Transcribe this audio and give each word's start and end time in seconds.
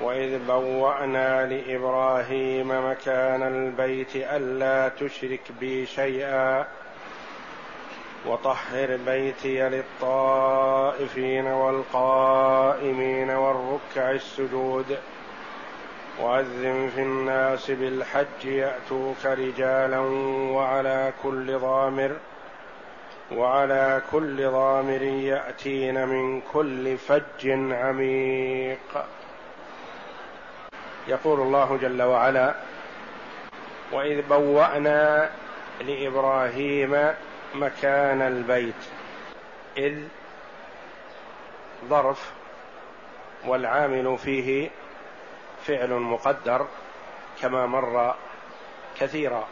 وإذ 0.00 0.38
بوأنا 0.46 1.46
لإبراهيم 1.46 2.90
مكان 2.90 3.42
البيت 3.42 4.16
ألا 4.16 4.88
تشرك 4.88 5.40
بي 5.60 5.86
شيئا 5.86 6.66
وطهر 8.26 8.96
بيتي 9.06 9.68
للطائفين 9.68 11.46
والقائمين 11.46 13.30
والركع 13.30 14.10
السجود 14.10 14.98
وأذن 16.20 16.90
في 16.94 17.02
الناس 17.02 17.70
بالحج 17.70 18.44
يأتوك 18.44 19.26
رجالا 19.26 19.98
وعلى 20.52 21.12
كل 21.22 21.58
ضامر 21.58 22.16
وعلى 23.32 24.02
كل 24.12 24.50
ضامر 24.50 25.02
يأتين 25.02 26.08
من 26.08 26.40
كل 26.40 26.96
فج 26.96 27.48
عميق 27.70 29.04
يقول 31.08 31.40
الله 31.40 31.78
جل 31.82 32.02
وعلا 32.02 32.54
واذ 33.92 34.22
بوانا 34.22 35.30
لابراهيم 35.80 37.14
مكان 37.54 38.22
البيت 38.22 38.74
اذ 39.76 40.02
ظرف 41.88 42.32
والعامل 43.46 44.18
فيه 44.18 44.70
فعل 45.66 45.90
مقدر 45.90 46.66
كما 47.42 47.66
مر 47.66 48.14
كثيرا. 49.00 49.48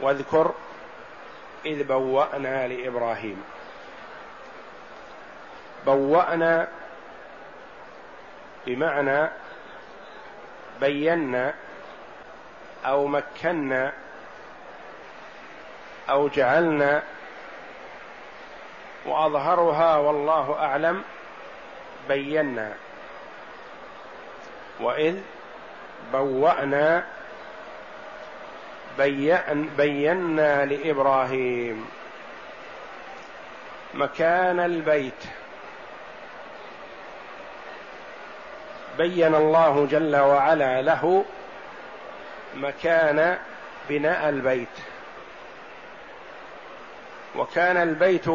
واذكر 0.00 0.54
اذ 1.66 1.84
بوانا 1.84 2.68
لابراهيم. 2.68 3.44
بوانا 5.86 6.68
بمعنى 8.66 9.41
بينا 10.82 11.54
أو 12.86 13.06
مكنا 13.06 13.92
أو 16.10 16.28
جعلنا 16.28 17.02
وأظهرها 19.06 19.96
والله 19.96 20.56
أعلم 20.58 21.02
بينا. 22.08 22.72
وإذ 24.80 25.18
بوأنا 26.12 27.06
بينا 29.76 30.64
لإبراهيم 30.64 31.86
مكان 33.94 34.60
البيت. 34.60 35.24
بين 39.02 39.34
الله 39.34 39.86
جل 39.90 40.16
وعلا 40.16 40.82
له 40.82 41.24
مكان 42.54 43.38
بناء 43.88 44.28
البيت. 44.28 44.68
وكان 47.36 47.76
البيت 47.76 48.26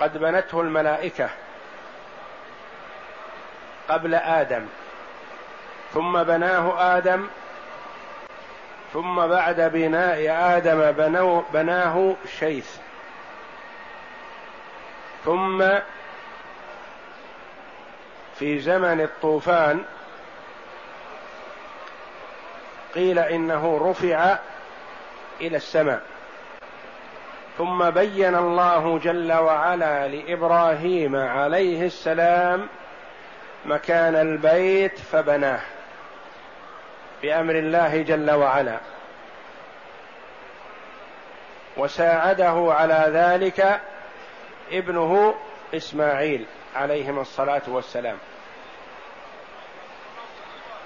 قد 0.00 0.18
بنته 0.18 0.60
الملائكة 0.60 1.30
قبل 3.88 4.14
آدم 4.14 4.66
ثم 5.94 6.22
بناه 6.22 6.96
آدم 6.96 7.28
ثم 8.92 9.26
بعد 9.26 9.60
بناء 9.60 10.30
آدم 10.56 10.92
بناه 11.52 12.16
شيث 12.38 12.76
ثم 15.24 15.64
في 18.38 18.58
زمن 18.58 19.00
الطوفان 19.00 19.84
قيل 22.94 23.18
إنه 23.18 23.90
رفع 23.90 24.38
إلى 25.40 25.56
السماء. 25.56 26.02
ثم 27.58 27.90
بين 27.90 28.34
الله 28.34 28.98
جل 28.98 29.32
وعلا 29.32 30.08
لإبراهيم 30.08 31.16
عليه 31.16 31.86
السلام 31.86 32.68
مكان 33.64 34.14
البيت 34.14 34.98
فبناه 34.98 35.60
بأمر 37.22 37.54
الله 37.54 38.02
جل 38.02 38.30
وعلا. 38.30 38.78
وساعده 41.76 42.66
على 42.72 43.04
ذلك 43.08 43.80
ابنه 44.72 45.34
إسماعيل. 45.74 46.46
عليهما 46.74 47.20
الصلاة 47.20 47.62
والسلام. 47.68 48.16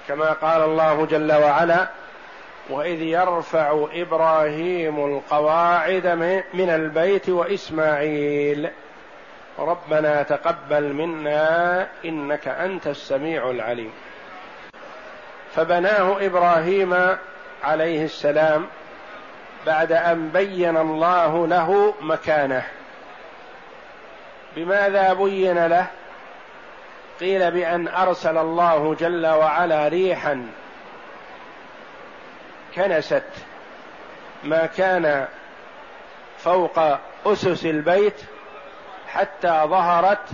كما 0.07 0.33
قال 0.33 0.61
الله 0.61 1.05
جل 1.05 1.33
وعلا 1.33 1.87
وإذ 2.69 3.01
يرفع 3.01 3.87
إبراهيم 3.93 5.05
القواعد 5.05 6.07
من 6.53 6.69
البيت 6.69 7.29
وإسماعيل 7.29 8.69
ربنا 9.59 10.23
تقبل 10.23 10.93
منا 10.93 11.87
إنك 12.05 12.47
أنت 12.47 12.87
السميع 12.87 13.49
العليم. 13.49 13.91
فبناه 15.55 16.25
إبراهيم 16.25 17.17
عليه 17.63 18.05
السلام 18.05 18.67
بعد 19.65 19.91
أن 19.91 20.29
بين 20.29 20.77
الله 20.77 21.47
له 21.47 21.93
مكانه. 22.01 22.65
بماذا 24.55 25.13
بين 25.13 25.67
له؟ 25.67 25.87
قيل 27.19 27.51
بأن 27.51 27.87
أرسل 27.87 28.37
الله 28.37 28.95
جل 28.95 29.27
وعلا 29.27 29.87
ريحا 29.87 30.47
كنست 32.75 33.23
ما 34.43 34.65
كان 34.65 35.27
فوق 36.37 36.79
أسس 37.25 37.65
البيت 37.65 38.21
حتى 39.07 39.63
ظهرت 39.65 40.29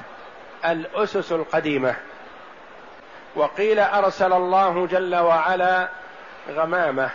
الأسس 0.65 1.31
القديمة. 1.31 1.95
وقيل 3.35 3.79
أرسل 3.79 4.33
الله 4.33 4.87
جل 4.87 5.15
وعلا 5.15 5.89
غمامة 6.49 7.09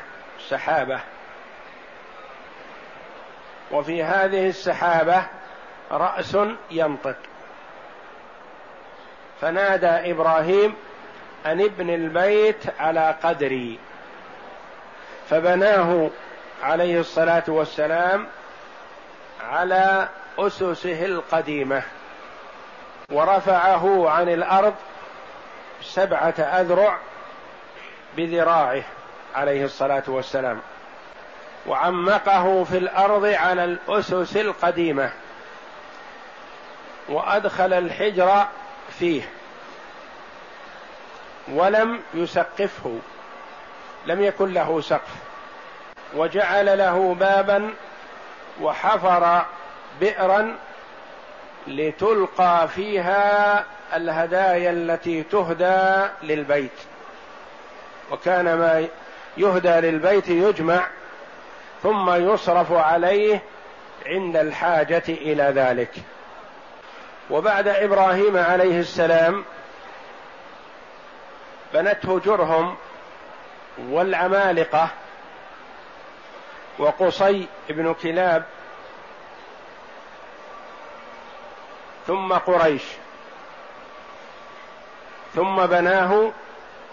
سحابة. 0.48 1.00
وفي 3.70 4.02
هذه 4.02 4.48
السحابة 4.48 5.22
رأس 5.90 6.36
ينطق. 6.70 7.16
فنادى 9.40 10.10
إبراهيم 10.10 10.74
أن 11.46 11.60
ابن 11.60 11.90
البيت 11.90 12.80
على 12.80 13.14
قدري. 13.22 13.78
فبناه 15.30 16.10
عليه 16.62 17.00
الصلاة 17.00 17.44
والسلام 17.48 18.26
على 19.50 20.08
أسسه 20.38 21.04
القديمة. 21.04 21.82
ورفعه 23.10 24.10
عن 24.10 24.28
الأرض 24.28 24.74
سبعة 25.82 26.34
أذرع 26.40 26.98
بذراعه 28.16 28.82
عليه 29.34 29.64
الصلاة 29.64 30.02
والسلام. 30.06 30.60
وعمقه 31.66 32.64
في 32.64 32.78
الأرض 32.78 33.24
على 33.24 33.64
الأسس 33.64 34.36
القديمة. 34.36 35.10
وأدخل 37.10 37.72
الحجر 37.72 38.46
فيه. 38.98 39.22
ولم 41.52 42.00
يسقفه. 42.14 42.98
لم 44.06 44.22
يكن 44.22 44.52
له 44.52 44.80
سقف. 44.80 45.14
وجعل 46.14 46.78
له 46.78 47.16
بابا 47.20 47.70
وحفر 48.60 49.44
بئرا 50.00 50.56
لتلقى 51.66 52.68
فيها 52.68 53.64
الهدايا 53.94 54.70
التي 54.70 55.22
تهدى 55.22 56.08
للبيت. 56.22 56.78
وكان 58.10 58.44
ما 58.44 58.88
يهدى 59.36 59.68
للبيت 59.88 60.28
يجمع 60.28 60.86
ثم 61.82 62.10
يصرف 62.10 62.72
عليه 62.72 63.42
عند 64.06 64.36
الحاجة 64.36 65.02
إلى 65.08 65.42
ذلك. 65.42 65.90
وبعد 67.30 67.68
إبراهيم 67.68 68.36
عليه 68.36 68.80
السلام 68.80 69.44
بنته 71.74 72.20
جرهم 72.24 72.76
والعمالقة 73.78 74.88
وقصي 76.78 77.46
بن 77.68 77.94
كلاب 77.94 78.44
ثم 82.06 82.32
قريش 82.32 82.82
ثم 85.34 85.66
بناه 85.66 86.32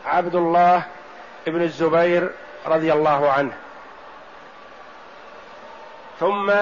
عبد 0.06 0.36
الله 0.36 0.84
بن 1.48 1.62
الزبير 1.62 2.32
رضي 2.66 2.94
الله 2.94 3.32
عنه. 3.32 3.54
ثم 6.20 6.54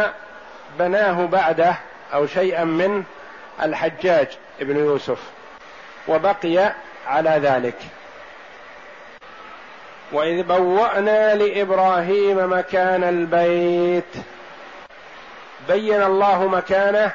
بناه 0.79 1.25
بعده 1.25 1.75
أو 2.13 2.27
شيئا 2.27 2.63
منه 2.63 3.03
الحجاج 3.63 4.27
بن 4.59 4.77
يوسف 4.77 5.19
وبقي 6.07 6.73
على 7.07 7.29
ذلك. 7.29 7.75
وإذ 10.11 10.43
بوأنا 10.43 11.35
لإبراهيم 11.35 12.53
مكان 12.53 13.03
البيت 13.03 14.15
بين 15.67 16.03
الله 16.03 16.47
مكانه 16.47 17.11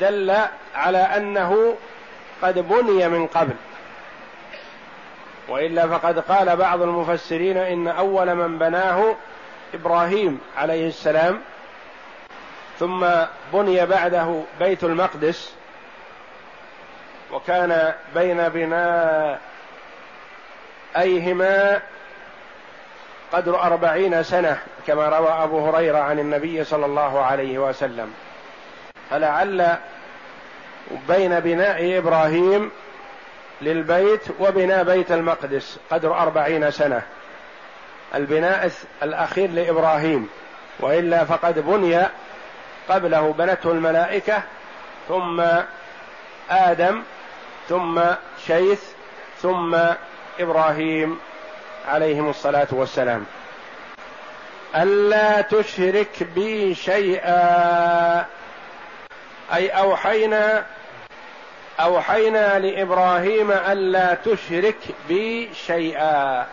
دل 0.00 0.36
على 0.74 0.98
أنه 0.98 1.76
قد 2.42 2.58
بني 2.58 3.08
من 3.08 3.26
قبل. 3.26 3.54
وإلا 5.48 5.86
فقد 5.86 6.18
قال 6.18 6.56
بعض 6.56 6.82
المفسرين 6.82 7.56
إن 7.56 7.88
أول 7.88 8.34
من 8.34 8.58
بناه 8.58 9.16
إبراهيم 9.74 10.40
عليه 10.56 10.88
السلام 10.88 11.40
ثم 12.78 13.06
بني 13.52 13.86
بعده 13.86 14.42
بيت 14.60 14.84
المقدس 14.84 15.54
وكان 17.32 17.92
بين 18.14 18.48
بناء 18.48 19.40
أيهما 20.96 21.80
قدر 23.32 23.62
أربعين 23.62 24.22
سنة 24.22 24.58
كما 24.86 25.08
روى 25.08 25.28
أبو 25.28 25.68
هريرة 25.68 25.98
عن 25.98 26.18
النبي 26.18 26.64
صلى 26.64 26.86
الله 26.86 27.20
عليه 27.20 27.58
وسلم. 27.58 28.14
فلعل 29.10 29.76
بين 31.08 31.40
بناء 31.40 31.98
إبراهيم 31.98 32.70
للبيت 33.62 34.22
وبناء 34.40 34.84
بيت 34.84 35.12
المقدس 35.12 35.78
قدر 35.90 36.18
أربعين 36.18 36.70
سنة. 36.70 37.02
البناء 38.14 38.70
الأخير 39.02 39.50
لإبراهيم 39.50 40.28
وإلا 40.80 41.24
فقد 41.24 41.58
بني 41.58 42.06
قبله 42.88 43.34
بنته 43.38 43.70
الملائكة 43.70 44.42
ثم 45.08 45.42
آدم 46.50 47.02
ثم 47.68 48.00
شيث 48.46 48.82
ثم 49.42 49.76
إبراهيم 50.40 51.18
عليهم 51.88 52.30
الصلاة 52.30 52.68
والسلام. 52.70 53.26
ألا 54.76 55.40
تشرك 55.40 56.22
بي 56.34 56.74
شيئا. 56.74 58.26
أي 59.54 59.68
أوحينا 59.68 60.64
أوحينا 61.80 62.58
لإبراهيم 62.58 63.50
ألا 63.50 64.14
تشرك 64.14 64.78
بي 65.08 65.54
شيئا. 65.66 66.46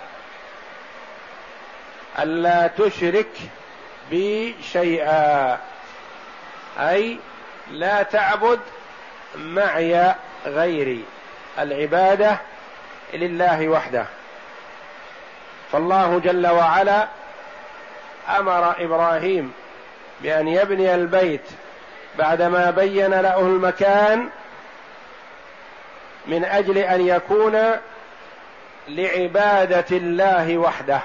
ألا 2.20 2.68
تشرك 2.68 3.32
بي 4.10 4.56
شيئا. 4.72 5.58
أي 6.80 7.18
لا 7.72 8.04
تعبد 8.04 8.60
معي 9.36 10.16
غيري. 10.46 11.04
العبادة 11.60 12.38
لله 13.14 13.68
وحده. 13.68 14.06
فالله 15.72 16.20
جل 16.20 16.48
وعلا 16.48 17.08
أمر 18.40 18.84
إبراهيم 18.84 19.54
بأن 20.22 20.48
يبني 20.48 20.96
البيت 20.96 21.46
بعدما 22.18 22.72
بين 22.72 23.14
له 23.14 23.40
المكان 23.40 24.30
من 26.28 26.46
أجل 26.46 26.78
أن 26.78 27.08
يكون 27.08 27.72
لعبادة 28.88 29.98
الله 29.98 30.58
وحده. 30.58 31.00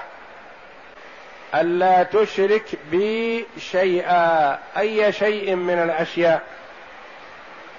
ألا 1.55 2.03
تشرك 2.03 2.65
بي 2.91 3.45
شيئا 3.59 4.59
أي 4.77 5.11
شيء 5.11 5.55
من 5.55 5.73
الأشياء. 5.73 6.41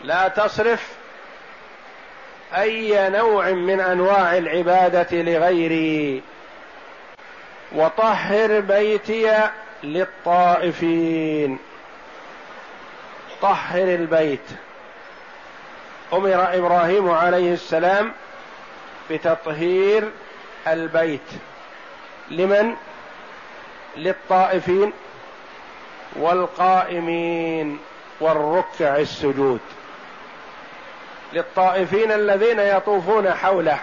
لا 0.04 0.28
تصرف 0.28 0.92
أي 2.56 3.10
نوع 3.10 3.50
من 3.50 3.80
أنواع 3.80 4.36
العبادة 4.38 5.22
لغيري. 5.22 6.22
وطهر 7.72 8.60
بيتي 8.60 9.48
للطائفين. 9.82 11.58
طهر 13.42 13.84
البيت. 13.84 14.46
أمر 16.12 16.54
إبراهيم 16.54 17.10
عليه 17.10 17.52
السلام 17.52 18.12
بتطهير 19.10 20.10
البيت. 20.66 21.20
لمن؟ 22.30 22.74
للطائفين 23.96 24.92
والقائمين 26.16 27.78
والركع 28.20 28.96
السجود. 28.96 29.60
للطائفين 31.32 32.12
الذين 32.12 32.60
يطوفون 32.60 33.34
حوله 33.34 33.78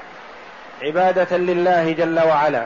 عبادة 0.81 1.37
لله 1.37 1.91
جل 1.91 2.19
وعلا 2.19 2.65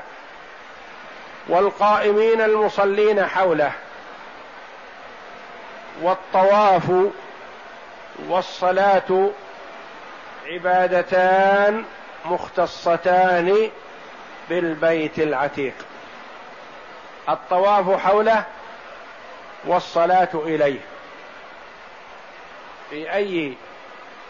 والقائمين 1.48 2.42
المصلين 2.42 3.26
حوله 3.26 3.72
والطواف 6.02 6.92
والصلاة 8.28 9.30
عبادتان 10.48 11.86
مختصتان 12.26 13.70
بالبيت 14.50 15.20
العتيق. 15.20 15.74
الطواف 17.30 18.00
حوله 18.00 18.44
والصلاة 19.66 20.30
إليه. 20.34 20.80
في 22.90 23.14
أي 23.14 23.54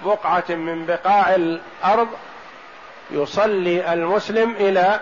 بقعة 0.06 0.44
من 0.50 0.86
بقاع 0.86 1.36
الأرض 1.36 2.08
يصلي 3.12 3.94
المسلم 3.94 4.56
إلى 4.56 5.00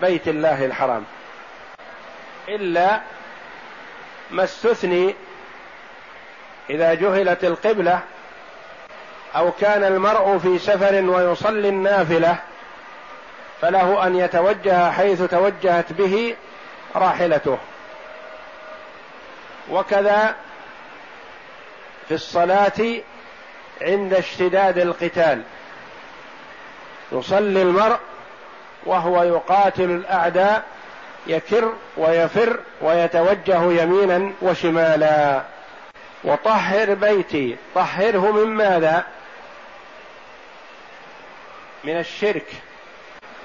بيت 0.00 0.28
الله 0.28 0.64
الحرام. 0.64 1.04
إلا 2.48 3.00
ما 4.30 4.44
استثني 4.44 5.14
إذا 6.70 6.94
جهلت 6.94 7.44
القبلة 7.44 8.00
أو 9.36 9.52
كان 9.52 9.84
المرء 9.84 10.38
في 10.38 10.58
سفر 10.58 10.94
ويصلي 10.94 11.68
النافلة 11.68 12.36
فله 13.60 14.06
أن 14.06 14.16
يتوجه 14.16 14.90
حيث 14.90 15.22
توجهت 15.22 15.92
به 15.92 16.36
راحلته. 16.96 17.58
وكذا 19.70 20.34
في 22.08 22.14
الصلاة 22.14 23.02
عند 23.82 24.14
اشتداد 24.14 24.78
القتال. 24.78 25.42
يصلي 27.12 27.62
المرء 27.62 27.98
وهو 28.86 29.22
يقاتل 29.22 29.90
الأعداء 29.90 30.64
يكر 31.26 31.72
ويفر 31.96 32.60
ويتوجه 32.80 33.82
يمينا 33.82 34.32
وشمالا. 34.42 35.42
وطهر 36.24 36.94
بيتي. 36.94 37.56
طهره 37.74 38.32
من 38.32 38.46
ماذا؟ 38.46 39.04
من 41.84 41.98
الشرك 41.98 42.46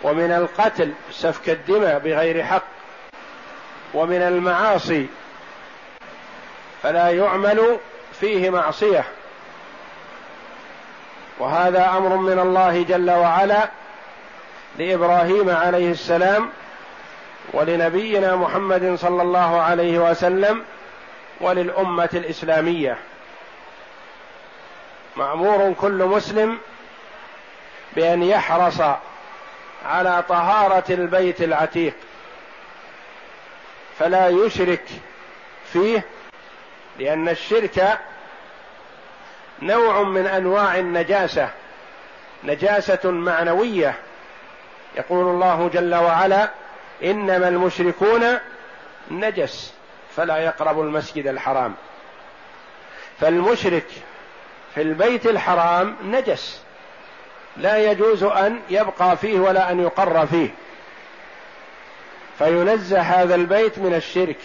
ومن 0.04 0.32
القتل 0.32 0.94
سفك 1.12 1.50
الدماء 1.50 2.00
بغير 2.00 2.44
حق. 2.44 2.75
ومن 3.96 4.22
المعاصي 4.22 5.08
فلا 6.84 7.10
يعمل 7.10 7.78
فيه 8.20 8.50
معصية. 8.50 9.06
وهذا 11.40 11.90
أمر 11.98 12.16
من 12.16 12.40
الله 12.40 12.84
جل 12.84 13.12
وعلا 13.12 13.70
لإبراهيم 14.80 15.50
عليه 15.50 15.92
السلام 15.92 16.50
ولنبينا 17.54 18.36
محمد 18.36 18.96
صلى 18.96 19.22
الله 19.22 19.62
عليه 19.62 20.00
وسلم 20.00 20.64
وللأمة 21.42 22.10
الإسلامية. 22.14 22.98
مأمور 25.16 25.74
كل 25.82 26.06
مسلم 26.06 26.58
بأن 27.96 28.24
يحرص 28.24 28.82
على 29.86 30.24
طهارة 30.30 30.84
البيت 30.90 31.42
العتيق. 31.42 31.94
فلا 34.00 34.28
يشرك 34.28 34.84
فيه 35.74 36.06
لأن 37.00 37.30
الشرك 37.30 38.00
نوع 39.62 40.04
من 40.04 40.28
أنواع 40.28 40.78
النجاسة 40.78 41.50
نجاسة 42.44 43.12
معنوية. 43.12 43.96
يقول 44.98 45.26
الله 45.26 45.70
جل 45.74 45.96
وعلا 45.96 46.50
إنما 47.04 47.48
المشركون 47.48 48.40
نجس 49.12 49.74
فلا 50.16 50.38
يقرب 50.38 50.82
المسجد 50.82 51.28
الحرام. 51.28 51.76
فالمشرك 53.20 53.88
في 54.76 54.82
البيت 54.82 55.26
الحرام 55.26 55.96
نجس 56.04 56.62
لا 57.58 57.92
يجوز 57.92 58.24
أن 58.24 58.60
يبقى 58.70 59.18
فيه 59.18 59.40
ولا 59.40 59.72
أن 59.72 59.80
يقر 59.80 60.26
فيه. 60.26 60.50
فينزه 62.40 63.00
هذا 63.02 63.36
البيت 63.36 63.80
من 63.80 63.94
الشرك 63.94 64.38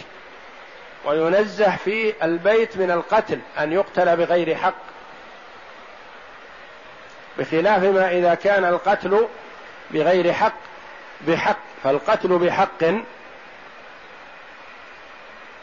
وينزه 1.04 1.76
في 1.76 2.12
البيت 2.22 2.76
من 2.76 2.90
القتل 2.90 3.38
أن 3.58 3.72
يقتل 3.72 4.16
بغير 4.16 4.54
حق. 4.54 4.74
بخلاف 7.38 7.82
ما 7.82 8.10
إذا 8.10 8.34
كان 8.34 8.64
القتل 8.64 9.26
بغير 9.90 10.32
حق 10.32 10.54
بحق 11.20 11.58
فالقتل 11.84 12.28
بحق 12.28 12.84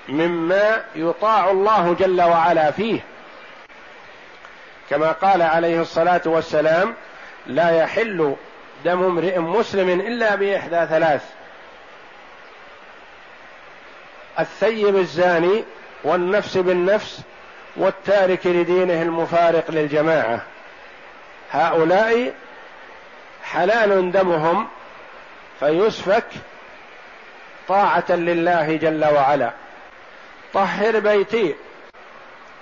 مما 0.09 0.83
يطاع 0.95 1.51
الله 1.51 1.95
جل 1.99 2.21
وعلا 2.21 2.71
فيه. 2.71 2.99
كما 4.89 5.11
قال 5.11 5.41
عليه 5.41 5.81
الصلاة 5.81 6.21
والسلام 6.25 6.95
لا 7.47 7.69
يحل 7.69 8.35
دم 8.85 9.03
امرئ 9.03 9.39
مسلم 9.39 9.89
إلا 9.89 10.35
بإحدى 10.35 10.85
ثلاث 10.85 11.36
الثيب 14.39 14.97
الزاني 14.97 15.63
والنفس 16.03 16.57
بالنفس 16.57 17.21
والتارك 17.75 18.47
لدينه 18.47 19.01
المفارق 19.01 19.71
للجماعة. 19.71 20.41
هؤلاء 21.51 22.33
حلال 23.43 24.11
دمهم 24.11 24.67
فيسفك 25.59 26.25
طاعة 27.67 28.11
لله 28.11 28.75
جل 28.75 29.05
وعلا. 29.05 29.51
طهر 30.53 30.99
بيتي 30.99 31.55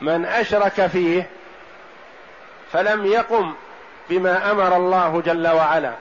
من 0.01 0.25
أشرك 0.25 0.87
فيه 0.87 1.29
فلم 2.71 3.05
يقم 3.05 3.53
بما 4.09 4.51
أمر 4.51 4.75
الله 4.77 5.21
جل 5.25 5.47
وعلا. 5.47 5.93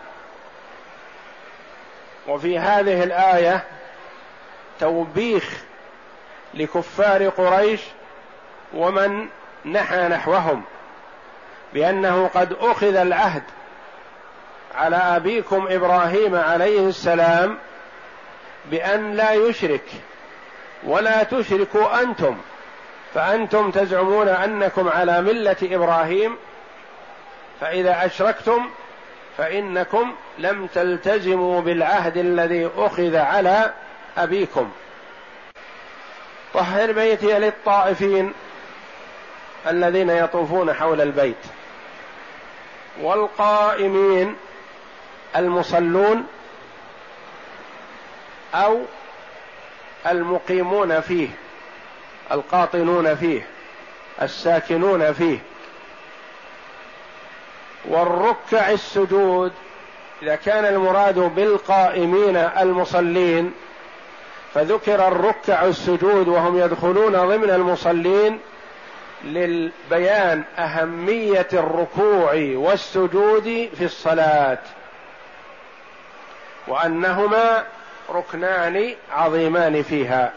وفي 2.28 2.58
هذه 2.58 3.04
الآية 3.04 3.64
توبيخ 4.80 5.62
لكفار 6.54 7.28
قريش 7.28 7.80
ومن 8.74 9.28
نحى 9.64 10.08
نحوهم 10.08 10.62
بأنه 11.74 12.30
قد 12.34 12.52
أخذ 12.60 12.96
العهد 12.96 13.42
على 14.74 14.96
أبيكم 14.96 15.66
إبراهيم 15.70 16.34
عليه 16.34 16.88
السلام 16.88 17.58
بأن 18.70 19.12
لا 19.12 19.32
يشرك 19.32 19.84
ولا 20.84 21.22
تشركوا 21.22 22.02
أنتم 22.02 22.36
فأنتم 23.14 23.70
تزعمون 23.70 24.28
أنكم 24.28 24.88
على 24.88 25.22
ملة 25.22 25.56
إبراهيم 25.62 26.36
فإذا 27.60 28.06
أشركتم 28.06 28.70
فإنكم 29.38 30.12
لم 30.38 30.66
تلتزموا 30.66 31.60
بالعهد 31.60 32.16
الذي 32.16 32.70
أخذ 32.76 33.16
على 33.16 33.72
أبيكم. 34.18 34.70
طهر 36.54 36.92
بيتي 36.92 37.38
للطائفين 37.38 38.32
الذين 39.66 40.10
يطوفون 40.10 40.72
حول 40.74 41.00
البيت. 41.00 41.36
والقائمين 43.00 44.36
المصلون 45.36 46.26
أو 48.54 48.82
المقيمون 50.06 51.00
فيه 51.00 51.28
القاطنون 52.32 53.14
فيه 53.14 53.46
الساكنون 54.22 55.12
فيه. 55.12 55.38
والركع 57.84 58.70
السجود 58.70 59.52
إذا 60.22 60.36
كان 60.36 60.64
المراد 60.64 61.18
بالقائمين 61.18 62.36
المصلين 62.36 63.52
فذكر 64.54 65.08
الركع 65.08 65.64
السجود 65.64 66.28
وهم 66.28 66.58
يدخلون 66.58 67.12
ضمن 67.12 67.50
المصلين 67.50 68.40
للبيان 69.24 70.44
أهمية 70.58 71.48
الركوع 71.52 72.32
والسجود 72.54 73.68
في 73.78 73.84
الصلاة. 73.84 74.58
وأنهما 76.68 77.64
ركنان 78.10 78.94
عظيمان 79.12 79.82
فيها. 79.82 80.32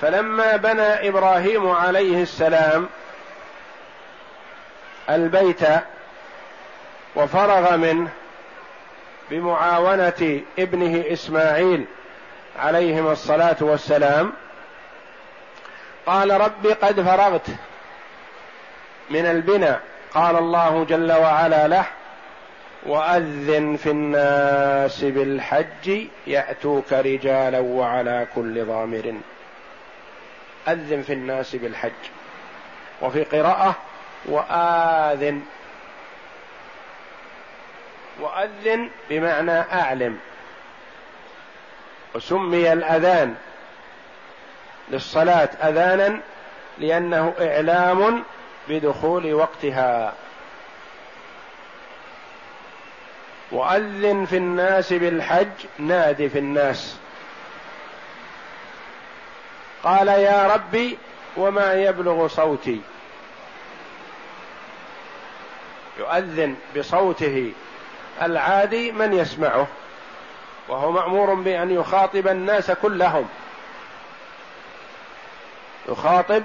فلما 0.00 0.56
بنى 0.56 1.08
إبراهيم 1.08 1.70
عليه 1.70 2.22
السلام 2.22 2.88
البيت 5.10 5.60
وفرغ 7.16 7.76
منه 7.76 8.08
بمعاونة 9.30 10.40
ابنه 10.58 11.04
إسماعيل 11.12 11.86
عليهما 12.58 13.12
الصلاة 13.12 13.56
والسلام. 13.60 14.32
قال 16.06 16.30
رب 16.30 16.66
قد 16.66 17.00
فرغت 17.00 17.46
من 19.10 19.26
البناء. 19.26 19.80
قال 20.14 20.36
الله 20.36 20.84
جل 20.84 21.12
وعلا 21.12 21.68
له 21.68 21.84
وأذن 22.86 23.76
في 23.76 23.90
الناس 23.90 25.04
بالحج 25.04 26.06
يأتوك 26.26 26.92
رجالا 26.92 27.58
وعلى 27.58 28.26
كل 28.34 28.64
ضامر. 28.64 29.14
أذن 30.68 31.02
في 31.02 31.12
الناس 31.12 31.56
بالحج. 31.56 31.90
وفي 33.02 33.22
قراءة 33.22 33.76
وآذن. 34.26 35.42
وأذن 38.20 38.90
بمعنى 39.10 39.60
أعلم. 39.60 40.18
وسمي 42.16 42.72
الأذان 42.72 43.34
للصلاة 44.88 45.48
أذانا 45.68 46.20
لأنه 46.78 47.34
إعلام 47.40 48.22
بدخول 48.68 49.34
وقتها. 49.34 50.14
وأذن 53.52 54.26
في 54.26 54.36
الناس 54.36 54.92
بالحج 54.92 55.48
ناد 55.78 56.26
في 56.26 56.38
الناس. 56.38 56.96
قال 59.82 60.08
يا 60.08 60.54
ربي 60.54 60.98
وما 61.36 61.72
يبلغ 61.72 62.28
صوتي. 62.28 62.80
يؤذن 65.98 66.56
بصوته 66.76 67.52
العادي 68.22 68.92
من 68.92 69.12
يسمعه. 69.12 69.66
وهو 70.68 70.92
مأمور 70.92 71.34
بأن 71.34 71.70
يخاطب 71.70 72.28
الناس 72.28 72.70
كلهم. 72.70 73.28
يخاطب 75.88 76.44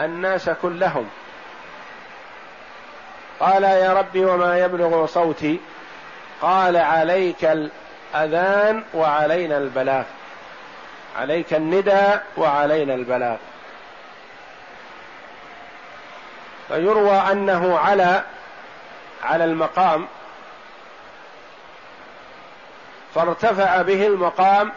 الناس 0.00 0.50
كلهم. 0.50 1.10
قال 3.40 3.62
يا 3.62 3.92
رب 3.92 4.16
وما 4.16 4.58
يبلغ 4.58 5.06
صوتي. 5.06 5.60
قال 6.42 6.76
عليك 6.76 7.44
الأذان 7.44 8.84
وعلينا 8.94 9.58
البلاغ. 9.58 10.04
عليك 11.18 11.54
الندى 11.54 12.18
وعلينا 12.36 12.94
البلاغ. 12.94 13.36
فيروى 16.68 17.16
أنه 17.16 17.78
على 17.78 18.22
على 19.22 19.44
المقام 19.44 20.06
فارتفع 23.14 23.82
به 23.82 24.06
المقام 24.06 24.72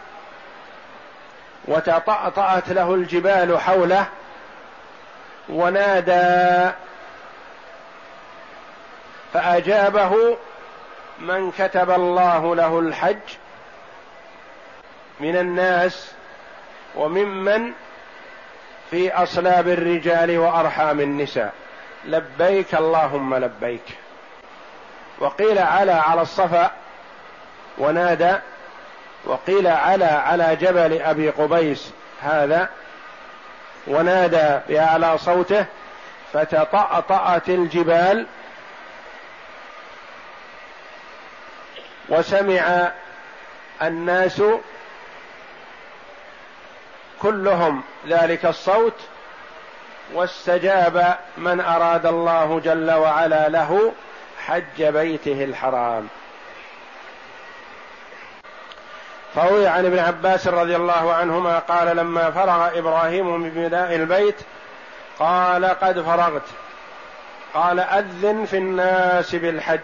وتطأطأت 1.64 2.68
له 2.68 2.94
الجبال 2.94 3.60
حوله 3.60 4.06
ونادى 5.48 6.70
فأجابه 9.32 10.36
من 11.18 11.50
كتب 11.50 11.90
الله 11.90 12.54
له 12.54 12.78
الحج 12.78 13.36
من 15.20 15.36
الناس 15.36 16.12
وممن 16.96 17.72
في 18.90 19.12
أصلاب 19.12 19.68
الرجال 19.68 20.38
وأرحام 20.38 21.00
النساء. 21.00 21.52
لبيك 22.04 22.74
اللهم 22.74 23.34
لبيك. 23.34 23.98
وقيل 25.18 25.58
على 25.58 25.92
على 25.92 26.22
الصفا 26.22 26.70
ونادى 27.78 28.36
وقيل 29.24 29.66
على 29.66 30.04
على 30.04 30.56
جبل 30.56 31.02
أبي 31.02 31.30
قبيس 31.30 31.90
هذا 32.22 32.68
ونادى 33.86 34.60
بأعلى 34.68 35.18
صوته 35.18 35.66
فتطأطأت 36.32 37.48
الجبال 37.48 38.26
وسمع 42.08 42.92
الناس 43.82 44.42
كلهم 47.22 47.82
ذلك 48.08 48.46
الصوت 48.46 48.94
واستجاب 50.14 51.16
من 51.36 51.60
أراد 51.60 52.06
الله 52.06 52.60
جل 52.60 52.90
وعلا 52.90 53.48
له 53.48 53.92
حج 54.46 54.82
بيته 54.82 55.44
الحرام. 55.44 56.08
فروي 59.36 59.66
عن 59.66 59.86
ابن 59.86 59.98
عباس 59.98 60.48
رضي 60.48 60.76
الله 60.76 61.12
عنهما 61.12 61.58
قال 61.58 61.96
لما 61.96 62.30
فرغ 62.30 62.78
إبراهيم 62.78 63.40
من 63.40 63.50
بناء 63.50 63.94
البيت 63.94 64.36
قال 65.18 65.64
قد 65.64 66.00
فرغت. 66.00 66.42
قال 67.54 67.80
أذن 67.80 68.44
في 68.44 68.56
الناس 68.56 69.34
بالحج. 69.34 69.80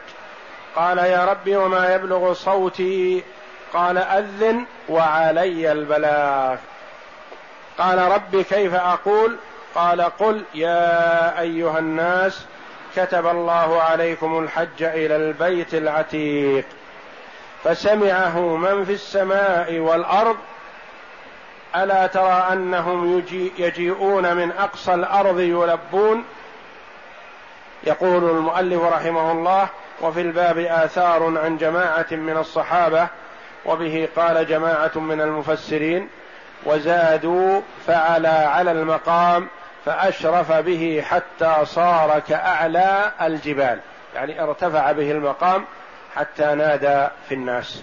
قال 0.76 0.98
يا 0.98 1.24
ربي 1.24 1.56
وما 1.56 1.94
يبلغ 1.94 2.32
صوتي. 2.32 3.22
قال 3.72 3.98
أذن 3.98 4.64
وعلي 4.88 5.72
البلاغ. 5.72 6.56
قال 7.78 7.98
ربي 7.98 8.44
كيف 8.44 8.74
أقول؟ 8.74 9.36
قال 9.74 10.00
قل 10.00 10.42
يا 10.54 11.40
أيها 11.40 11.78
الناس 11.78 12.44
كتب 12.96 13.26
الله 13.26 13.82
عليكم 13.82 14.38
الحج 14.38 14.82
إلى 14.82 15.16
البيت 15.16 15.74
العتيق. 15.74 16.64
فسمعه 17.64 18.56
من 18.56 18.84
في 18.84 18.92
السماء 18.92 19.78
والأرض 19.78 20.36
ألا 21.76 22.06
ترى 22.06 22.46
أنهم 22.52 23.18
يجي 23.18 23.52
يجيئون 23.58 24.36
من 24.36 24.52
أقصى 24.52 24.94
الأرض 24.94 25.40
يلبون؟ 25.40 26.24
يقول 27.84 28.30
المؤلف 28.30 28.82
رحمه 28.82 29.32
الله 29.32 29.68
وفي 30.00 30.20
الباب 30.20 30.58
آثار 30.58 31.38
عن 31.38 31.56
جماعة 31.56 32.06
من 32.10 32.36
الصحابة 32.36 33.08
وبه 33.64 34.08
قال 34.16 34.46
جماعة 34.46 34.98
من 34.98 35.20
المفسرين 35.20 36.08
وزادوا 36.64 37.60
فعلى 37.86 38.28
على 38.28 38.72
المقام 38.72 39.48
فأشرف 39.84 40.52
به 40.52 41.04
حتى 41.10 41.56
صار 41.64 42.22
كأعلى 42.28 43.12
الجبال. 43.22 43.78
يعني 44.14 44.42
ارتفع 44.42 44.92
به 44.92 45.10
المقام 45.10 45.64
حتى 46.16 46.54
نادى 46.54 47.08
في 47.28 47.34
الناس. 47.34 47.82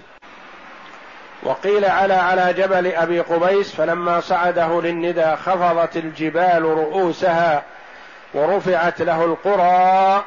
وقيل 1.44 1.86
على 1.86 2.14
على 2.14 2.54
جبل 2.54 2.88
أبي 2.88 3.20
قبيس 3.20 3.76
فلما 3.76 4.20
صعده 4.20 4.82
للندى 4.82 5.36
خفضت 5.36 5.98
الجبال 5.98 6.62
رؤوسها 6.64 7.64
ورفعت 8.34 9.02
له 9.02 9.26
القرى 9.26 10.24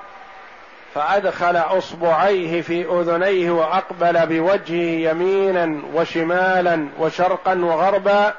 فأدخل 0.94 1.56
أصبعيه 1.56 2.62
في 2.62 2.84
أذنيه 2.84 3.50
وأقبل 3.50 4.26
بوجهه 4.26 5.10
يمينا 5.10 5.82
وشمالا 5.94 6.88
وشرقا 6.98 7.54
وغربا. 7.54 8.34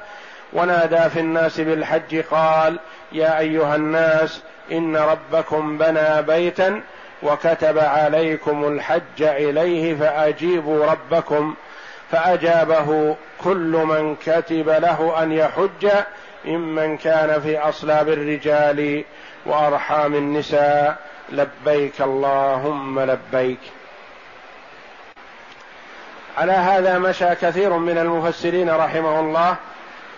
ونادى 0.54 1.10
في 1.10 1.20
الناس 1.20 1.60
بالحج 1.60 2.22
قال 2.22 2.78
يا 3.12 3.38
أيها 3.38 3.76
الناس 3.76 4.42
إن 4.72 4.96
ربكم 4.96 5.78
بنى 5.78 6.22
بيتا 6.22 6.82
وكتب 7.24 7.78
عليكم 7.78 8.68
الحج 8.68 9.22
إليه 9.22 9.94
فأجيبوا 9.94 10.86
ربكم 10.86 11.54
فأجابه 12.10 13.16
كل 13.44 13.84
من 13.88 14.16
كتب 14.16 14.68
له 14.68 15.22
أن 15.22 15.32
يحج 15.32 15.90
ممن 16.44 16.96
كان 16.96 17.40
في 17.40 17.58
أصلاب 17.58 18.08
الرجال 18.08 19.04
وأرحام 19.46 20.14
النساء 20.14 20.96
لبيك 21.32 22.00
اللهم 22.00 23.00
لبيك. 23.00 23.58
على 26.38 26.52
هذا 26.52 26.98
مشى 26.98 27.34
كثير 27.34 27.72
من 27.72 27.98
المفسرين 27.98 28.70
رحمه 28.70 29.20
الله 29.20 29.56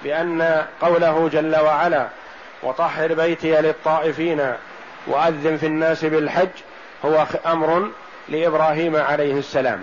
بأن 0.04 0.64
قوله 0.80 1.28
جل 1.32 1.56
وعلا 1.56 2.06
وطهر 2.62 3.14
بيتي 3.14 3.60
للطائفين 3.60 4.52
وأذن 5.06 5.56
في 5.56 5.66
الناس 5.66 6.04
بالحج 6.04 6.49
هو 7.04 7.26
أمر 7.47 7.91
لإبراهيم 8.28 8.97
عليه 8.97 9.39
السلام. 9.39 9.82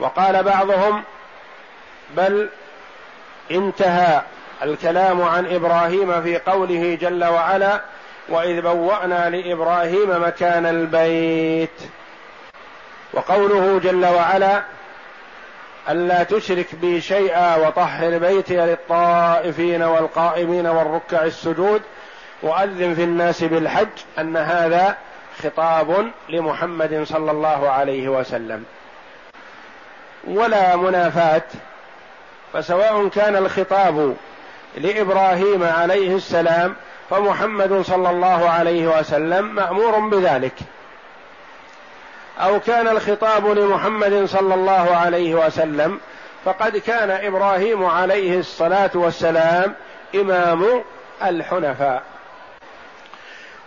وقال 0.00 0.42
بعضهم 0.42 1.02
بل 2.16 2.48
انتهى 3.50 4.22
الكلام 4.62 5.22
عن 5.22 5.46
إبراهيم 5.46 6.22
في 6.22 6.38
قوله 6.38 6.98
جل 7.00 7.24
وعلا 7.24 7.80
وإذ 8.28 8.60
بوأنا 8.60 9.30
لإبراهيم 9.30 10.22
مكان 10.26 10.66
البيت. 10.66 11.80
وقوله 13.12 13.80
جل 13.84 14.06
وعلا 14.06 14.62
ألا 15.88 16.22
تشرك 16.22 16.74
بي 16.74 17.00
شيئا 17.00 17.56
وطهر 17.56 18.18
بيتي 18.18 18.56
للطائفين 18.56 19.82
والقائمين 19.82 20.66
والركع 20.66 21.24
السجود 21.24 21.82
وأذن 22.42 22.94
في 22.94 23.04
الناس 23.04 23.44
بالحج 23.44 23.88
أن 24.18 24.36
هذا 24.36 24.96
خطاب 25.42 26.10
لمحمد 26.28 27.04
صلى 27.04 27.30
الله 27.30 27.70
عليه 27.70 28.08
وسلم. 28.08 28.64
ولا 30.28 30.76
منافاة 30.76 31.42
فسواء 32.52 33.08
كان 33.08 33.36
الخطاب 33.36 34.16
لإبراهيم 34.76 35.62
عليه 35.62 36.16
السلام 36.16 36.76
فمحمد 37.10 37.82
صلى 37.82 38.10
الله 38.10 38.50
عليه 38.50 38.98
وسلم 38.98 39.54
مأمور 39.54 39.98
بذلك. 39.98 40.54
أو 42.40 42.60
كان 42.60 42.88
الخطاب 42.88 43.46
لمحمد 43.46 44.24
صلى 44.24 44.54
الله 44.54 44.96
عليه 44.96 45.34
وسلم 45.34 46.00
فقد 46.44 46.76
كان 46.76 47.10
إبراهيم 47.10 47.84
عليه 47.84 48.38
الصلاة 48.38 48.90
والسلام 48.94 49.74
إمام 50.14 50.82
الحنفاء. 51.22 52.02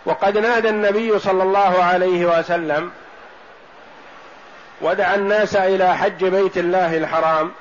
وقد 0.06 0.38
نادى 0.38 0.68
النبي 0.68 1.18
صلى 1.18 1.42
الله 1.42 1.84
عليه 1.84 2.38
وسلم 2.38 2.90
ودعا 4.80 5.14
الناس 5.14 5.56
إلى 5.56 5.96
حج 5.96 6.24
بيت 6.24 6.58
الله 6.58 6.96
الحرام. 6.96 7.52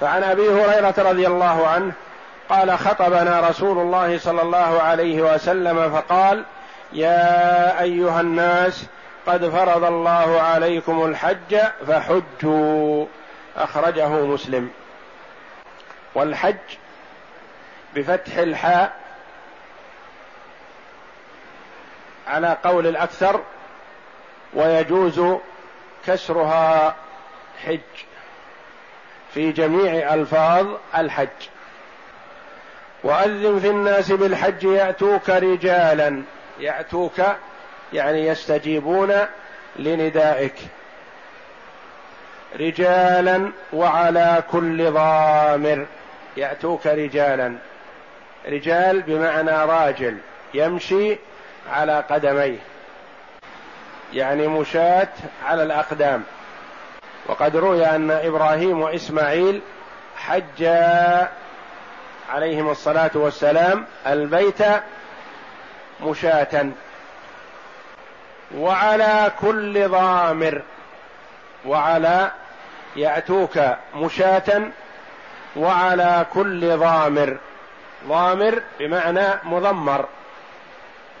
فعن 0.00 0.22
أبي 0.22 0.48
هريرة 0.48 0.94
رضي 0.98 1.26
الله 1.26 1.66
عنه 1.66 1.92
قال 2.48 2.78
خطبنا 2.78 3.48
رسول 3.48 3.78
الله 3.78 4.18
صلى 4.18 4.42
الله 4.42 4.82
عليه 4.82 5.34
وسلم 5.34 5.90
فقال 5.90 6.44
يا 6.92 7.82
أيها 7.82 8.20
الناس 8.20 8.84
قد 9.26 9.48
فرض 9.48 9.84
الله 9.84 10.40
عليكم 10.40 11.04
الحج 11.04 11.58
فحجوا 11.88 13.06
أخرجه 13.56 14.08
مسلم. 14.08 14.70
والحج 16.14 16.56
بفتح 17.94 18.36
الحاء 18.36 19.05
على 22.26 22.56
قول 22.64 22.86
الأكثر 22.86 23.40
ويجوز 24.54 25.20
كسرها 26.06 26.94
حج 27.64 27.80
في 29.34 29.52
جميع 29.52 30.14
ألفاظ 30.14 30.66
الحج. 30.96 31.48
وأذن 33.04 33.58
في 33.60 33.68
الناس 33.70 34.12
بالحج 34.12 34.64
يأتوك 34.64 35.30
رجالا. 35.30 36.22
يأتوك 36.60 37.22
يعني 37.92 38.26
يستجيبون 38.26 39.14
لندائك. 39.76 40.54
رجالا 42.60 43.52
وعلى 43.72 44.42
كل 44.50 44.90
ضامر. 44.90 45.86
يأتوك 46.36 46.86
رجالا. 46.86 47.56
رجال 48.48 49.02
بمعنى 49.02 49.50
راجل. 49.50 50.18
يمشي 50.54 51.16
على 51.72 52.04
قدميه. 52.10 52.58
يعني 54.12 54.46
مشاة 54.46 55.08
على 55.44 55.62
الأقدام. 55.62 56.24
وقد 57.26 57.56
روي 57.56 57.86
أن 57.86 58.10
إبراهيم 58.10 58.82
وإسماعيل 58.82 59.60
حجا 60.16 61.28
عليهم 62.30 62.70
الصلاة 62.70 63.10
والسلام 63.14 63.86
البيت 64.06 64.58
مشاة. 66.02 66.70
وعلى 68.54 69.32
كل 69.40 69.88
ضامر. 69.88 70.62
وعلى 71.66 72.30
يأتوك 72.96 73.58
مشاة. 73.94 74.62
وعلى 75.56 76.26
كل 76.32 76.76
ضامر. 76.76 77.36
ضامر 78.08 78.62
بمعنى 78.78 79.26
مضمر. 79.44 80.06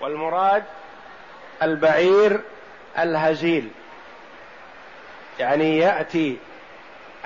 والمراد 0.00 0.64
البعير 1.62 2.40
الهزيل. 2.98 3.70
يعني 5.38 5.78
يأتي 5.78 6.38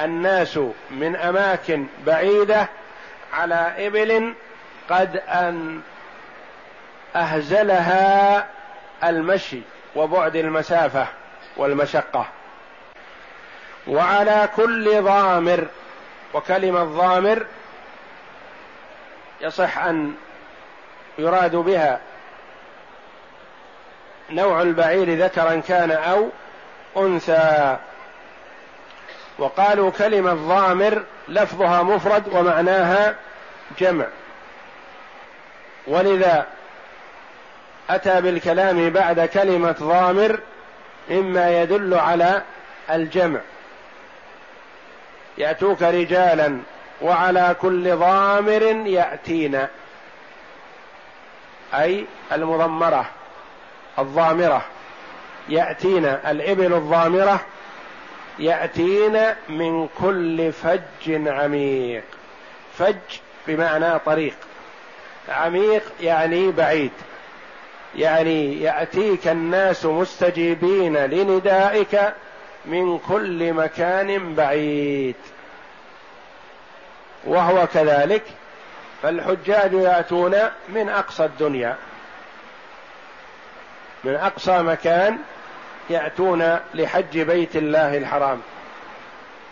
الناس 0.00 0.58
من 0.90 1.16
أماكن 1.16 1.86
بعيدة 2.06 2.68
على 3.32 3.86
إبل 3.86 4.34
قد 4.90 5.16
أن 5.16 5.80
أهزلها 7.16 8.46
المشي 9.04 9.60
وبعد 9.96 10.36
المسافة 10.36 11.06
والمشقة. 11.56 12.26
وعلى 13.86 14.48
كل 14.56 15.02
ضامر 15.02 15.66
وكلمة 16.34 16.84
ضامر 16.84 17.46
يصح 19.40 19.78
أن 19.78 20.14
يراد 21.18 21.56
بها 21.56 22.00
نوع 24.30 24.62
البعير 24.62 25.24
ذكرا 25.24 25.62
كان 25.68 25.90
أو 25.90 26.28
أنثى. 26.96 27.76
وقالوا 29.38 29.90
كلمة 29.90 30.34
ضامر 30.34 31.02
لفظها 31.28 31.82
مفرد 31.82 32.28
ومعناها 32.32 33.14
جمع. 33.78 34.06
ولذا 35.86 36.46
أتى 37.90 38.20
بالكلام 38.20 38.90
بعد 38.90 39.20
كلمة 39.20 39.76
ضامر 39.80 40.40
مما 41.10 41.62
يدل 41.62 41.94
على 41.94 42.42
الجمع. 42.90 43.40
يأتوك 45.38 45.82
رجالا 45.82 46.58
وعلى 47.02 47.56
كل 47.60 47.96
ضامر 47.96 48.62
ياتين 48.86 49.66
أي 51.74 52.06
المضمرة. 52.32 53.06
الضامرة. 53.98 54.62
يأتين 55.48 56.04
الإبل 56.04 56.74
الضامرة 56.74 57.40
يأتين 58.38 59.18
من 59.48 59.88
كل 60.00 60.52
فج 60.52 61.28
عميق. 61.28 62.04
فج 62.78 62.96
بمعنى 63.46 63.98
طريق. 63.98 64.34
عميق 65.28 65.82
يعني 66.00 66.50
بعيد. 66.50 66.90
يعني 67.96 68.62
يأتيك 68.62 69.28
الناس 69.28 69.86
مستجيبين 69.86 70.96
لندائك 70.96 72.14
من 72.66 72.98
كل 72.98 73.52
مكان 73.52 74.34
بعيد. 74.34 75.16
وهو 77.24 77.66
كذلك. 77.66 78.22
فالحجاج 79.02 79.72
يأتون 79.72 80.36
من 80.68 80.88
أقصى 80.88 81.24
الدنيا. 81.24 81.76
من 84.04 84.14
أقصى 84.14 84.62
مكان 84.62 85.18
يأتون 85.90 86.58
لحج 86.74 87.18
بيت 87.18 87.56
الله 87.56 87.96
الحرام. 87.96 88.40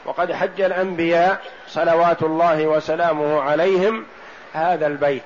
وقد 0.05 0.33
حج 0.33 0.61
الأنبياء 0.61 1.41
صلوات 1.69 2.23
الله 2.23 2.67
وسلامه 2.67 3.43
عليهم 3.43 4.07
هذا 4.53 4.87
البيت. 4.87 5.23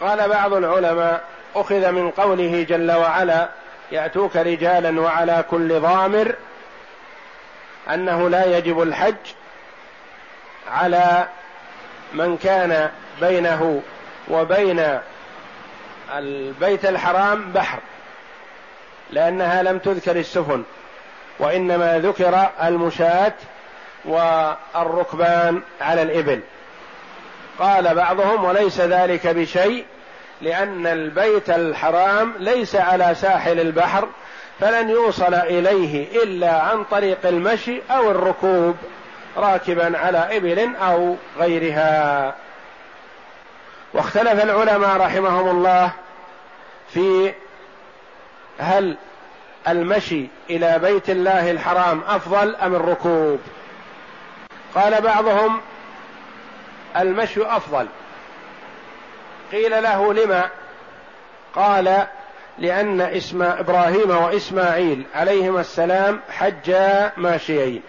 قال 0.00 0.28
بعض 0.28 0.52
العلماء 0.52 1.24
أخذ 1.54 1.92
من 1.92 2.10
قوله 2.10 2.66
جل 2.68 2.92
وعلا 2.92 3.48
يأتوك 3.92 4.36
رجالا 4.36 5.00
وعلى 5.00 5.44
كل 5.50 5.80
ضامر 5.80 6.34
أنه 7.94 8.28
لا 8.28 8.58
يجب 8.58 8.82
الحج 8.82 9.14
على 10.70 11.26
من 12.12 12.36
كان 12.36 12.90
بينه 13.20 13.82
وبين 14.28 14.98
البيت 16.16 16.84
الحرام 16.84 17.52
بحر 17.52 17.78
لأنها 19.10 19.62
لم 19.62 19.78
تذكر 19.78 20.16
السفن 20.16 20.62
وإنما 21.38 21.98
ذكر 21.98 22.48
المشاة 22.62 23.32
والركبان 24.04 25.62
على 25.80 26.02
الإبل. 26.02 26.40
قال 27.58 27.94
بعضهم 27.94 28.44
وليس 28.44 28.80
ذلك 28.80 29.26
بشيء 29.26 29.84
لأن 30.40 30.86
البيت 30.86 31.50
الحرام 31.50 32.34
ليس 32.38 32.76
على 32.76 33.14
ساحل 33.14 33.60
البحر 33.60 34.08
فلن 34.60 34.90
يوصل 34.90 35.34
إليه 35.34 36.22
إلا 36.22 36.60
عن 36.62 36.84
طريق 36.84 37.18
المشي 37.24 37.80
أو 37.90 38.10
الركوب 38.10 38.76
راكبا 39.36 39.98
على 39.98 40.36
إبل 40.36 40.76
أو 40.76 41.16
غيرها. 41.38 42.34
واختلف 43.94 44.44
العلماء 44.44 44.96
رحمهم 44.96 45.48
الله 45.48 45.90
في 46.88 47.32
هل 48.58 48.96
المشي 49.68 50.26
إلى 50.50 50.78
بيت 50.78 51.10
الله 51.10 51.50
الحرام 51.50 52.02
أفضل 52.08 52.56
أم 52.56 52.74
الركوب. 52.74 53.40
قال 54.74 55.00
بعضهم 55.00 55.60
المشي 56.96 57.42
أفضل. 57.42 57.86
قيل 59.52 59.82
له 59.82 60.14
لما؟ 60.14 60.50
قال 61.54 62.06
لأن 62.58 63.00
إسم 63.00 63.42
إبراهيم 63.42 64.10
وإسماعيل 64.10 65.06
عليهما 65.14 65.60
السلام 65.60 66.20
حجا 66.30 67.12
ماشيين. 67.16 67.82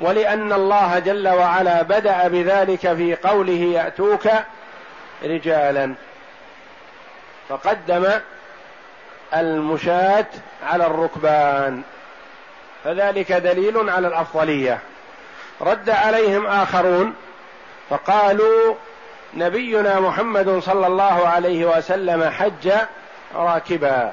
ولأن 0.00 0.52
الله 0.52 0.98
جل 0.98 1.28
وعلا 1.28 1.82
بدأ 1.82 2.28
بذلك 2.28 2.80
في 2.80 3.16
قوله 3.24 3.52
يأتوك 3.52 4.28
رجالا. 5.24 5.94
فقدم 7.48 8.10
المشاة 9.34 10.26
على 10.66 10.86
الركبان. 10.86 11.82
فذلك 12.84 13.32
دليل 13.32 13.90
على 13.90 14.08
الأفضلية. 14.08 14.78
رد 15.60 15.90
عليهم 15.90 16.46
آخرون 16.46 17.14
فقالوا 17.90 18.74
نبينا 19.34 20.00
محمد 20.00 20.58
صلى 20.58 20.86
الله 20.86 21.28
عليه 21.28 21.64
وسلم 21.64 22.30
حج 22.30 22.72
راكبا. 23.34 24.12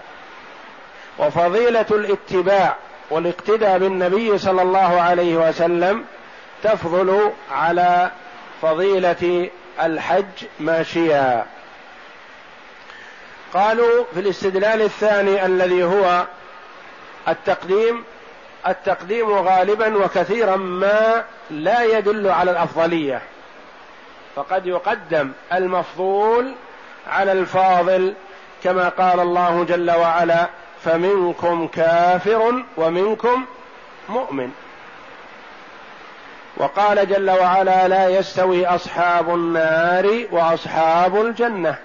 وفضيلة 1.20 1.86
الاتباع 1.91 2.76
والاقتداء 3.12 3.78
بالنبي 3.78 4.38
صلى 4.38 4.62
الله 4.62 5.02
عليه 5.02 5.50
وسلم 5.50 6.06
تفضل 6.63 7.32
على 7.52 8.12
فضيلة 8.62 9.50
الحج 9.84 10.45
ماشيا. 10.60 11.45
قالوا 13.54 14.06
في 14.13 14.19
الاستدلال 14.19 14.82
الثاني 14.82 15.45
الذي 15.45 15.84
هو 15.84 16.26
التقديم 17.28 18.04
التقديم 18.67 19.32
غالبا 19.32 20.06
وكثيرا 20.06 20.56
ما 20.56 21.24
لا 21.52 21.84
يدل 21.84 22.28
على 22.28 22.52
الأفضلية 22.52 23.21
فقد 24.36 24.65
يقدم 24.65 25.32
المفضول 25.54 26.54
على 27.08 27.32
الفاضل 27.32 28.13
كما 28.63 28.89
قال 28.89 29.19
الله 29.19 29.63
جل 29.63 29.91
وعلا 29.91 30.50
فمنكم 30.84 31.67
كافر 31.67 32.63
ومنكم 32.78 33.46
مؤمن. 34.10 34.52
وقال 36.58 37.10
جل 37.10 37.30
وعلا 37.30 37.88
لا 37.88 38.10
يستوي 38.10 38.65
أصحاب 38.65 39.30
النار 39.30 40.26
وأصحاب 40.32 41.22
الجنة. 41.22 41.76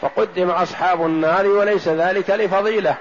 فقدم 0.00 0.50
أصحاب 0.50 1.06
النار 1.06 1.46
وليس 1.46 1.88
ذلك 1.88 2.30
لفضيلة. 2.30 2.94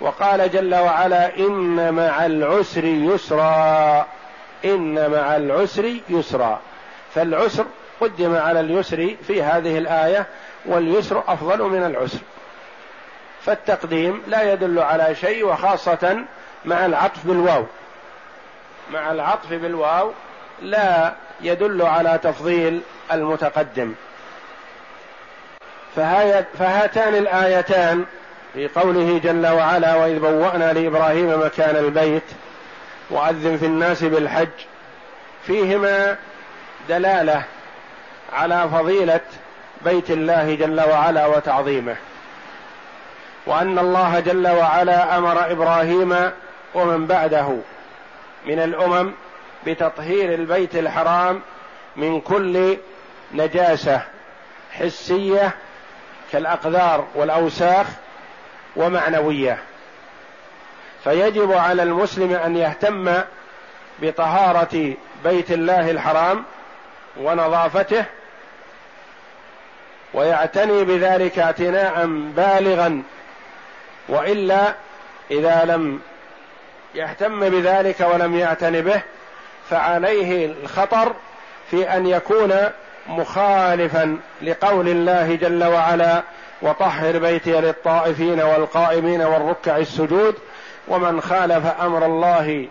وقال 0.00 0.50
جل 0.50 0.74
وعلا 0.74 1.36
إن 1.36 1.94
مع 1.94 2.26
العسر 2.26 2.84
يسرا. 2.84 4.06
إن 4.64 5.10
مع 5.10 5.36
العسر 5.36 5.94
يسرا. 6.08 6.60
فالعسر 7.14 7.64
قدم 8.00 8.36
على 8.36 8.60
اليسر 8.60 9.14
في 9.26 9.42
هذه 9.42 9.78
الآية 9.78 10.26
واليسر 10.66 11.22
أفضل 11.28 11.62
من 11.62 11.82
العسر. 11.86 12.18
فالتقديم 13.46 14.22
لا 14.26 14.52
يدل 14.52 14.78
على 14.78 15.14
شيء 15.14 15.46
وخاصة 15.46 16.24
مع 16.64 16.86
العطف 16.86 17.26
بالواو. 17.26 17.64
مع 18.90 19.10
العطف 19.10 19.52
بالواو 19.52 20.12
لا 20.62 21.12
يدل 21.40 21.82
على 21.82 22.18
تفضيل 22.22 22.80
المتقدم. 23.12 23.94
فهاتان 26.58 27.14
الآيتان 27.14 28.04
في 28.54 28.68
قوله 28.68 29.20
جل 29.24 29.46
وعلا 29.46 29.94
وإذ 29.94 30.18
بوأنا 30.18 30.72
لإبراهيم 30.72 31.40
مكان 31.44 31.76
البيت 31.76 32.22
وأذن 33.10 33.56
في 33.56 33.66
الناس 33.66 34.04
بالحج 34.04 34.48
فيهما 35.46 36.16
دلالة 36.88 37.42
على 38.32 38.68
فضيلة 38.72 39.20
بيت 39.84 40.10
الله 40.10 40.54
جل 40.54 40.80
وعلا 40.80 41.26
وتعظيمه. 41.26 41.96
وأن 43.46 43.78
الله 43.78 44.20
جل 44.20 44.48
وعلا 44.48 45.18
أمر 45.18 45.50
إبراهيم 45.50 46.30
ومن 46.74 47.06
بعده 47.06 47.56
من 48.46 48.58
الأمم 48.58 49.12
بتطهير 49.66 50.34
البيت 50.34 50.76
الحرام 50.76 51.40
من 51.96 52.20
كل 52.20 52.76
نجاسة 53.34 54.00
حسية 54.72 55.50
كالاقذار 56.32 57.06
والأوساخ 57.14 57.86
ومعنوية. 58.76 59.58
فيجب 61.04 61.52
على 61.52 61.82
المسلم 61.82 62.32
أن 62.32 62.56
يهتم 62.56 63.14
بطهارة 64.02 64.94
بيت 65.24 65.52
الله 65.52 65.90
الحرام 65.90 66.44
ونظافته 67.16 68.04
ويعتني 70.14 70.84
بذلك 70.84 71.38
اعتناء 71.38 72.06
بالغا 72.36 73.02
وإلا 74.08 74.74
إذا 75.30 75.64
لم 75.64 76.00
يهتم 76.94 77.48
بذلك 77.48 78.00
ولم 78.00 78.36
يعتن 78.36 78.80
به 78.80 79.02
فعليه 79.70 80.46
الخطر 80.46 81.12
في 81.70 81.96
أن 81.96 82.06
يكون 82.06 82.54
مخالفا 83.08 84.18
لقول 84.42 84.88
الله 84.88 85.34
جل 85.34 85.64
وعلا 85.64 86.22
وطهر 86.62 87.18
بيتي 87.18 87.60
للطائفين 87.60 88.40
والقائمين 88.40 89.22
والركع 89.22 89.76
السجود 89.76 90.34
ومن 90.88 91.20
خالف 91.20 91.66
أمر 91.66 92.06
الله 92.06 92.68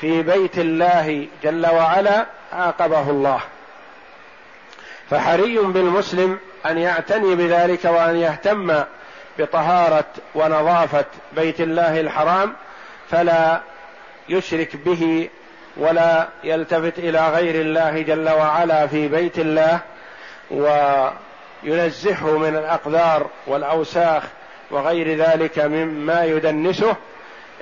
في 0.00 0.22
بيت 0.22 0.58
الله 0.58 1.26
جل 1.42 1.66
وعلا 1.66 2.26
عاقبه 2.52 3.10
الله. 3.10 3.40
فحري 5.10 5.58
بالمسلم 5.58 6.38
أن 6.66 6.78
يعتني 6.78 7.34
بذلك 7.34 7.84
وأن 7.84 8.16
يهتم 8.16 8.82
بطهارة 9.38 10.04
ونظافة 10.34 11.04
بيت 11.32 11.60
الله 11.60 12.00
الحرام 12.00 12.52
فلا 13.10 13.60
يشرك 14.28 14.76
به 14.76 15.28
ولا 15.76 16.28
يلتفت 16.44 16.98
إلى 16.98 17.28
غير 17.28 17.60
الله 17.60 18.02
جل 18.02 18.28
وعلا 18.28 18.86
في 18.86 19.08
بيت 19.08 19.38
الله 19.38 19.80
وينزهه 20.50 22.38
من 22.38 22.56
الاقذار 22.56 23.26
والأوساخ 23.46 24.22
وغير 24.70 25.18
ذلك 25.18 25.58
مما 25.58 26.24
يدنسه 26.24 26.96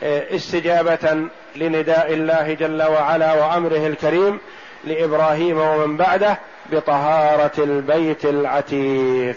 استجابة 0.02 1.28
لنداء 1.56 2.12
الله 2.12 2.54
جل 2.54 2.82
وعلا 2.82 3.34
وأمره 3.34 3.86
الكريم 3.86 4.38
لإبراهيم 4.84 5.60
ومن 5.60 5.96
بعده 5.96 6.38
بطهارة 6.72 7.52
البيت 7.58 8.24
العتيق. 8.24 9.36